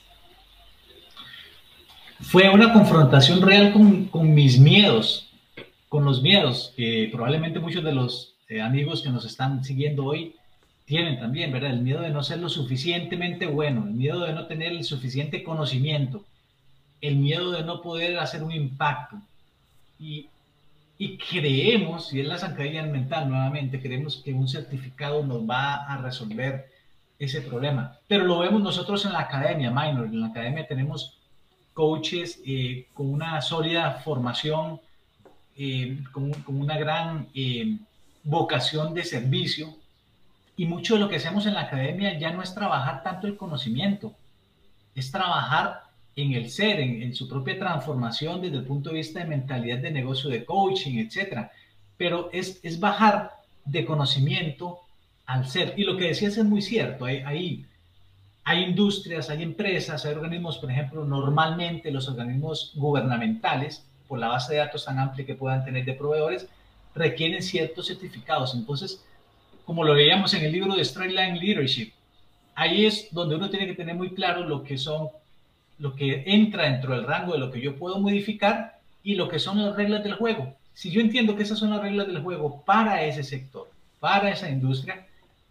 [2.21, 5.31] Fue una confrontación real con, mis miedos,
[5.89, 10.35] con los miedos que probablemente muchos de los eh, amigos que nos están siguiendo hoy
[10.87, 11.73] tienen también, ¿verdad?
[11.73, 15.45] El miedo de no ser lo suficientemente bueno, el miedo de no tener el suficiente
[15.45, 16.25] conocimiento,
[17.03, 19.21] el miedo de no poder hacer un impacto.
[19.99, 20.29] Y
[20.99, 25.99] y creemos, y es la zancadilla mental nuevamente, creemos que un certificado nos va a
[25.99, 26.71] resolver
[27.19, 27.99] ese problema.
[28.09, 30.07] Pero lo vemos nosotros en la academia, Minor.
[30.07, 31.19] En la academia tenemos
[31.75, 34.81] coaches eh, con una sólida formación,
[35.59, 37.77] eh, con, una gran eh,
[38.25, 39.75] vocación de servicio.
[40.57, 43.37] Y mucho de lo que hacemos en la academia ya no es trabajar tanto el
[43.37, 44.15] conocimiento,
[44.95, 45.83] es trabajar
[46.17, 49.91] en el ser, en, su propia transformación desde el punto de vista de mentalidad de
[49.91, 51.51] negocio, de coaching, etc.
[51.99, 53.33] Pero es, es bajar
[53.67, 54.81] de conocimiento
[55.27, 55.75] al ser.
[55.77, 57.05] Y lo que decías es muy cierto.
[57.05, 57.67] Hay,
[58.45, 64.55] hay industrias, hay empresas, hay organismos, por ejemplo, normalmente los organismos gubernamentales, por la base
[64.55, 66.47] de datos tan amplia que puedan tener de proveedores,
[66.95, 68.55] requieren ciertos certificados.
[68.55, 69.05] Entonces,
[69.67, 71.93] como lo veíamos en el libro de Straight Line Leadership,
[72.55, 75.09] ahí es donde uno tiene que tener muy claro lo que son
[75.79, 79.39] lo que entra dentro del rango de lo que yo puedo modificar y lo que
[79.39, 80.55] son las reglas del juego.
[80.73, 83.69] Si yo entiendo que esas son las reglas del juego para ese sector,
[84.01, 85.07] para esa industria,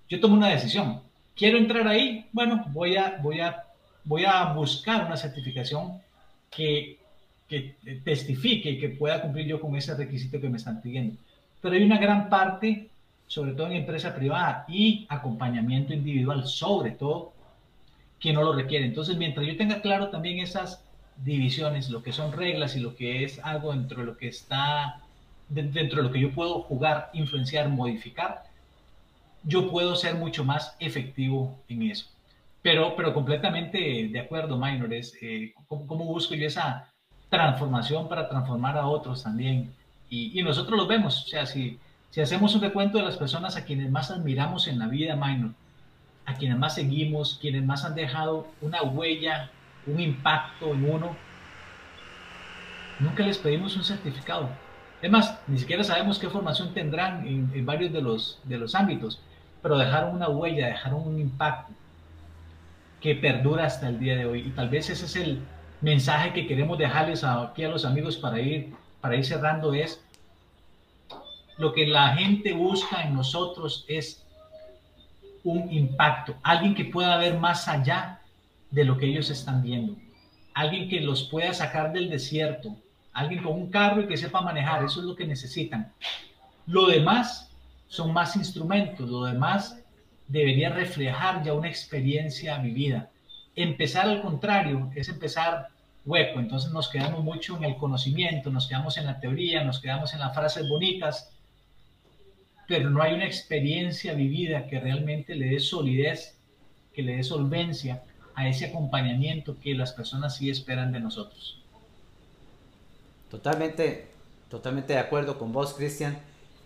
[0.09, 1.01] yo tomo una decisión.
[1.35, 2.25] ¿Quiero entrar ahí?
[2.31, 3.65] Bueno, voy a, voy a,
[4.03, 6.01] voy a buscar una certificación
[6.49, 6.97] que,
[7.49, 11.15] que testifique que pueda cumplir yo con ese requisito que me están pidiendo.
[11.61, 12.87] Pero hay una gran parte,
[13.27, 17.33] sobre todo en empresa privada y acompañamiento individual, sobre todo
[18.19, 18.85] que no lo requiere.
[18.85, 20.83] Entonces, mientras yo tenga claro también esas
[21.23, 25.01] divisiones, lo que son reglas y lo que es algo dentro de lo que está,
[25.49, 28.43] dentro de lo que yo puedo jugar, influenciar, modificar,
[29.43, 32.07] yo puedo ser mucho más efectivo en eso.
[32.61, 36.91] Pero, pero completamente de acuerdo, Minores, eh, ¿cómo, busco yo esa
[37.29, 39.71] transformación para transformar a otros también?
[40.09, 41.79] Y, y, nosotros lo vemos, o sea, si,
[42.15, 45.19] si hacemos un recuento de las personas a quienes más admiramos en la vida,
[46.25, 49.49] a quienes más seguimos, quienes más han dejado una huella,
[49.85, 51.13] un impacto en uno,
[53.01, 54.47] nunca les pedimos un certificado.
[55.01, 59.19] Es más, ni siquiera sabemos qué formación tendrán en, varios de los, de los ámbitos,
[59.61, 61.73] pero dejaron una huella, dejaron un impacto
[63.01, 64.39] que perdura hasta el día de hoy.
[64.39, 65.41] Y tal vez ese es el
[65.81, 70.01] mensaje que queremos dejarles aquí a los amigos para ir, para ir cerrando es,
[71.57, 74.23] lo que la gente busca en nosotros es
[75.43, 78.19] un impacto, alguien que pueda ver más allá
[78.71, 79.95] de lo que ellos están viendo,
[80.53, 82.75] alguien que los pueda sacar del desierto,
[83.13, 85.93] alguien con un carro y que sepa manejar, eso es lo que necesitan.
[86.65, 87.51] Lo demás
[87.87, 89.79] son más instrumentos, lo demás
[90.27, 93.09] debería reflejar ya una experiencia vivida.
[93.55, 95.67] Empezar al contrario es empezar
[96.05, 100.13] hueco, entonces nos quedamos mucho en el conocimiento, nos quedamos en la teoría, nos quedamos
[100.13, 101.34] en las frases bonitas,
[102.67, 106.37] pero no hay una experiencia vivida que realmente le dé solidez,
[106.93, 108.03] que le dé solvencia
[108.35, 111.61] a ese acompañamiento que las personas sí esperan de nosotros.
[113.29, 114.07] Totalmente,
[114.49, 116.17] totalmente de acuerdo con vos, Cristian.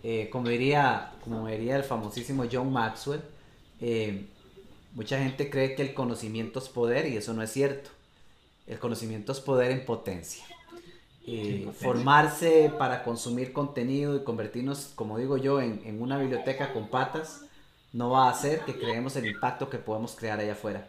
[0.02, 3.20] Eh, como, diría, como diría el famosísimo John Maxwell,
[3.80, 4.26] eh,
[4.94, 7.90] mucha gente cree que el conocimiento es poder y eso no es cierto.
[8.66, 10.44] El conocimiento es poder en potencia.
[11.26, 17.42] Eh, formarse para consumir contenido y convertirnos, como digo yo, en, una biblioteca con patas,
[17.92, 20.88] no va a hacer que creemos el impacto que podemos crear allá afuera.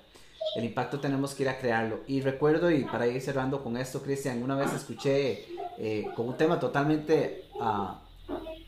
[0.56, 2.00] El impacto tenemos que ir a crearlo.
[2.08, 5.46] Y recuerdo, y para ir cerrando con esto, Cristian, una vez escuché
[5.78, 8.02] eh, con un tema totalmente ah,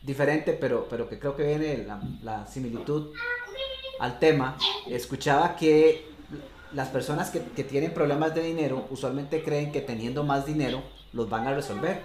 [0.02, 3.12] diferente, pero, pero que creo que viene la, la similitud
[3.98, 6.06] al tema, escuchaba que
[6.72, 10.82] las personas que, que, tienen problemas de dinero usualmente creen que teniendo más dinero
[11.14, 12.02] los van a resolver.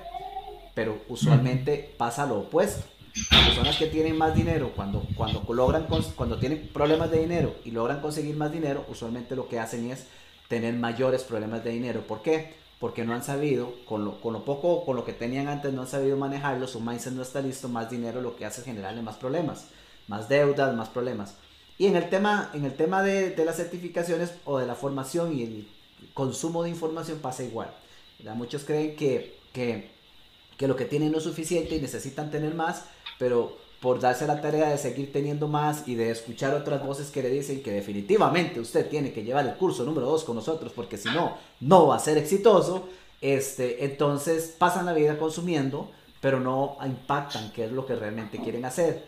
[0.74, 2.84] Pero usualmente pasa lo opuesto.
[3.32, 7.72] Las personas que tienen más dinero, cuando, cuando, logran, cuando tienen problemas de dinero y
[7.72, 10.06] logran conseguir más dinero, usualmente lo que hacen es
[10.48, 12.02] tener mayores problemas de dinero.
[12.08, 12.54] ¿Por qué?
[12.80, 15.82] porque no han sabido, con lo, con lo poco, con lo que tenían antes, no
[15.82, 19.02] han sabido manejarlo, su mindset no está listo, más dinero lo que hace es generarle
[19.02, 19.66] más problemas,
[20.08, 21.36] más deudas, más problemas.
[21.78, 25.38] Y en el tema, en el tema de, de las certificaciones o de la formación
[25.38, 25.68] y el
[26.14, 27.70] consumo de información pasa igual.
[28.36, 29.90] Muchos creen que, que,
[30.58, 32.86] que lo que tienen no es suficiente y necesitan tener más,
[33.18, 37.24] pero por darse la tarea de seguir teniendo más y de escuchar otras voces que
[37.24, 40.98] le dicen que definitivamente usted tiene que llevar el curso número 2 con nosotros porque
[40.98, 42.90] si no, no va a ser exitoso,
[43.22, 48.66] este, entonces pasan la vida consumiendo, pero no impactan qué es lo que realmente quieren
[48.66, 49.06] hacer.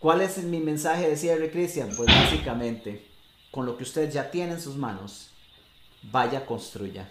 [0.00, 1.90] ¿Cuál es mi mensaje de cierre, Cristian?
[1.96, 3.06] Pues básicamente,
[3.50, 5.30] con lo que usted ya tiene en sus manos,
[6.02, 7.08] vaya, construya.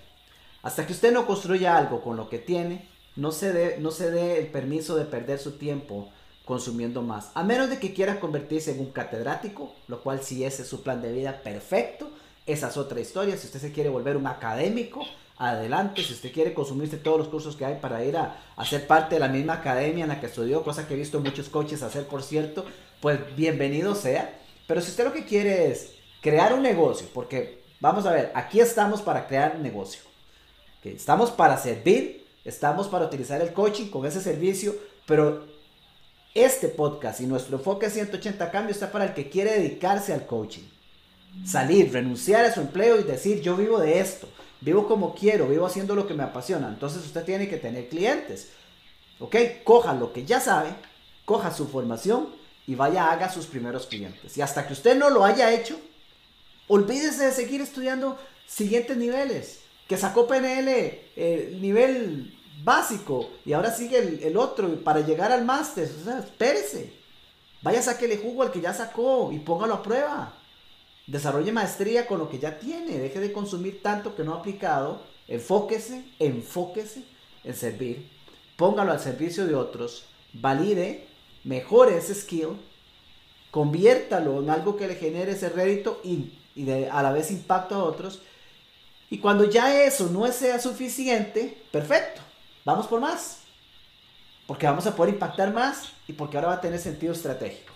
[0.61, 4.47] Hasta que usted no construya algo con lo que tiene, no se dé, no el
[4.47, 6.09] permiso de perder su tiempo
[6.45, 7.31] consumiendo más.
[7.35, 10.81] A menos de que quiera convertirse en un catedrático, lo cual si ese es su
[10.81, 12.09] plan de vida, perfecto.
[12.45, 13.37] Esa es otra historia.
[13.37, 15.05] Si usted se quiere volver un académico,
[15.37, 16.03] adelante.
[16.03, 19.19] Si usted quiere consumirse todos los cursos que hay para ir a, hacer parte de
[19.19, 22.23] la misma academia en la que estudió, cosa que he visto muchos coaches hacer, por
[22.23, 22.65] cierto,
[22.99, 24.37] pues bienvenido sea.
[24.67, 28.59] Pero si usted lo que quiere es crear un negocio, porque vamos a ver, aquí
[28.59, 30.08] estamos para crear un negocio.
[30.83, 35.45] Estamos para servir, estamos para utilizar el coaching con ese servicio, pero
[36.33, 40.63] este podcast y nuestro enfoque 180 cambios está para el que quiere dedicarse al coaching.
[41.45, 44.27] Salir, renunciar a su empleo y decir, yo vivo de esto,
[44.61, 46.69] vivo como quiero, vivo haciendo lo que me apasiona.
[46.69, 48.49] Entonces usted tiene que tener clientes.
[49.19, 49.35] ¿Ok?
[49.65, 50.69] Coja lo que ya sabe,
[51.25, 52.29] coja su formación
[52.65, 54.37] y vaya, haga sus primeros clientes.
[54.37, 55.77] Y hasta que usted no lo haya hecho,
[56.67, 59.59] olvídese de seguir estudiando siguientes niveles.
[59.89, 63.97] Que sacó PNL, eh, nivel básico y ahora sigue
[64.27, 65.89] el, otro para llegar al máster.
[66.01, 66.93] O sea, espérese.
[67.61, 70.33] Vaya, saquele jugo al que ya sacó y póngalo a prueba.
[71.07, 72.99] Desarrolle maestría con lo que ya tiene.
[72.99, 75.01] Deje de consumir tanto que no ha aplicado.
[75.27, 77.03] Enfóquese, enfóquese
[77.43, 78.07] en servir.
[78.55, 80.05] Póngalo al servicio de otros.
[80.33, 81.07] Valide,
[81.43, 82.49] mejore ese skill.
[83.51, 86.31] Conviértalo en algo que le genere ese rédito y,
[86.91, 88.21] a la vez impacto a otros.
[89.09, 92.21] Y cuando ya eso no sea suficiente, perfecto
[92.69, 93.43] vamos por más.
[94.45, 97.73] Porque vamos a poder impactar más y porque ahora va a tener sentido estratégico.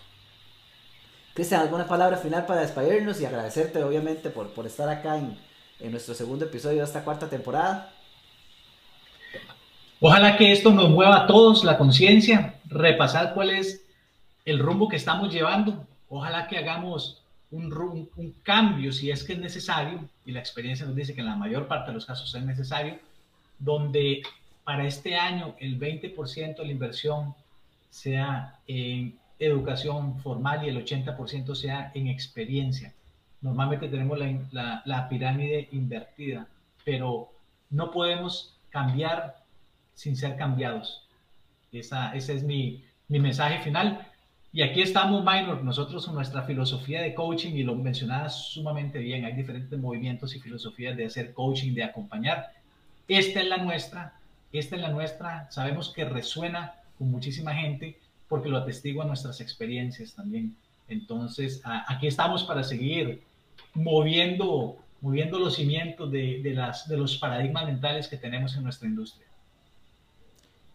[1.34, 5.38] Cristian, ¿alguna palabra final para despedirnos y agradecerte obviamente por, por estar acá en,
[5.80, 7.92] en nuestro segundo episodio de esta cuarta temporada?
[10.00, 13.84] Ojalá que esto nos mueva a todos la conciencia, repasar cuál es
[14.46, 15.88] el rumbo que estamos llevando.
[16.10, 17.23] Ojalá que hagamos
[17.54, 21.36] un, cambio si es que es necesario, y la experiencia nos dice que en la
[21.36, 22.98] mayor parte de los casos es necesario,
[23.60, 24.24] donde
[24.64, 27.36] para este año el 20% de la inversión
[27.90, 32.94] sea en educación formal y el 80% sea en experiencia.
[33.42, 34.18] Normalmente tenemos
[34.52, 36.48] la, pirámide invertida,
[36.84, 37.30] pero
[37.70, 39.36] no podemos cambiar
[39.94, 41.04] sin ser cambiados.
[41.72, 44.08] Esa, ese es mi, mi mensaje final.
[44.56, 49.26] Y aquí estamos, Minor, nosotros con nuestra filosofía de coaching, y lo mencionabas sumamente bien,
[49.26, 52.54] hay diferentes movimientos y filosofías de hacer coaching, de acompañar.
[53.08, 54.14] Esta es la nuestra,
[54.52, 57.98] esta es la nuestra, sabemos que resuena con muchísima gente
[58.30, 60.56] porque lo atestiguan nuestras experiencias también.
[60.88, 63.24] Entonces, aquí estamos para seguir
[63.74, 69.26] moviendo, moviendo los cimientos de, las, de los paradigmas mentales que tenemos en nuestra industria.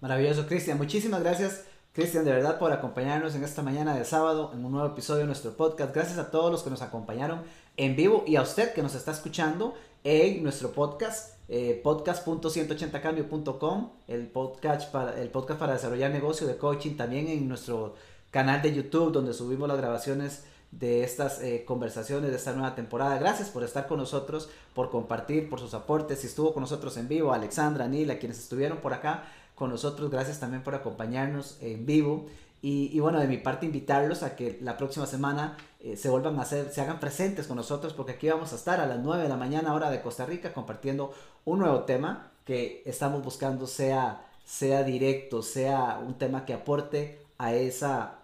[0.01, 0.79] Maravilloso, Cristian.
[0.79, 1.65] Muchísimas gracias,
[1.99, 5.27] Cristian, de verdad, por acompañarnos en esta mañana de sábado en un nuevo episodio de
[5.27, 5.93] nuestro podcast.
[5.93, 7.43] Gracias a todos los que nos acompañaron
[7.77, 14.29] en vivo y a usted que nos está escuchando en nuestro podcast eh, podcast.180cambio.com, el
[14.29, 17.97] podcast, para, el podcast para desarrollar negocio de coaching, también en nuestro
[18.31, 23.19] canal de YouTube donde subimos las grabaciones de estas eh, conversaciones de esta nueva temporada.
[23.19, 26.21] Gracias por estar con nosotros, por compartir, por sus aportes.
[26.21, 29.25] Si estuvo con nosotros en vivo, Alexandra, Nila, quienes estuvieron por acá
[29.59, 32.27] con nosotros, gracias también por acompañarnos en vivo.
[32.61, 36.43] Y, bueno, de mi parte invitarlos a que la próxima semana eh, se vuelvan a
[36.43, 39.29] hacer, se hagan presentes con nosotros porque aquí vamos a estar a las 9 de
[39.29, 41.13] la mañana hora de Costa Rica compartiendo
[41.45, 47.55] un nuevo tema que estamos buscando sea, sea directo, sea un tema que aporte a
[47.55, 48.19] esa,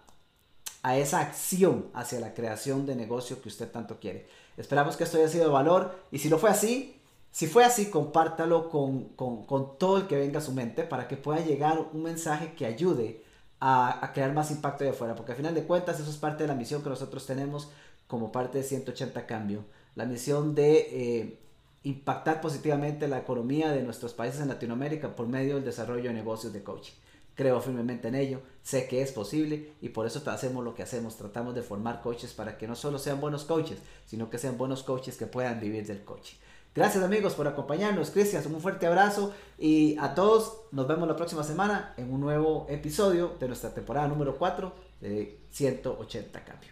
[0.83, 4.27] a esa acción hacia la creación de negocio que usted tanto quiere.
[4.57, 6.94] Esperamos que esto haya sido de valor y si no fue así,
[7.35, 11.17] si fue así, compártalo con, con, todo el que venga a su mente para que
[11.17, 13.25] pueda llegar un mensaje que ayude
[13.59, 16.47] a, crear más impacto de afuera, porque al final de cuentas eso es parte de
[16.47, 17.67] la misión que nosotros tenemos
[18.07, 19.65] como parte de 180 Cambio,
[19.95, 21.39] la misión de eh,
[21.83, 26.53] impactar positivamente la economía de nuestros países en Latinoamérica por medio del desarrollo de negocios
[26.53, 26.93] de coaching.
[27.35, 31.17] Creo firmemente en ello, sé que es posible y por eso hacemos lo que hacemos,
[31.17, 34.83] tratamos de formar coaches para que no solo sean buenos coaches, sino que sean buenos
[34.83, 36.37] coaches que puedan vivir del coaching.
[36.75, 38.11] Gracias amigos por acompañarnos.
[38.11, 42.67] Cristian, un fuerte abrazo y a todos nos vemos la próxima semana en un nuevo
[42.69, 46.71] episodio de nuestra temporada número 4 de 180 Cambio.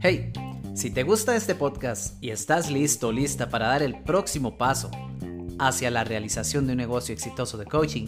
[0.00, 0.32] Hey,
[0.74, 4.90] si te gusta este podcast y estás listo o lista para dar el próximo paso
[5.58, 8.06] hacia la realización de un negocio exitoso de coaching,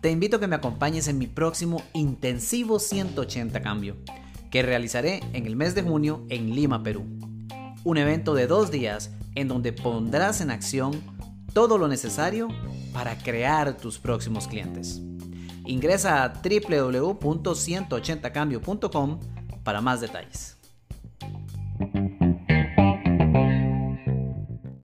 [0.00, 3.96] te invito a que me acompañes en mi próximo intensivo 180 cambio,
[4.50, 7.06] que realizaré en el mes de junio en Lima, Perú.
[7.84, 10.92] Un evento de dos días en donde pondrás en acción
[11.52, 12.48] todo lo necesario
[12.92, 15.02] para crear tus próximos clientes.
[15.66, 19.20] Ingresa a www.180cambio.com
[19.62, 20.58] para más detalles.